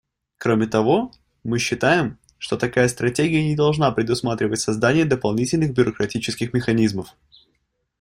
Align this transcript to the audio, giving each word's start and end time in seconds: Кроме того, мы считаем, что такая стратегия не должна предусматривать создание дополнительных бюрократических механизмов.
Кроме 0.39 0.65
того, 0.65 1.11
мы 1.43 1.59
считаем, 1.59 2.17
что 2.39 2.57
такая 2.57 2.87
стратегия 2.87 3.43
не 3.47 3.55
должна 3.55 3.91
предусматривать 3.91 4.59
создание 4.59 5.05
дополнительных 5.05 5.75
бюрократических 5.75 6.53
механизмов. 6.53 7.09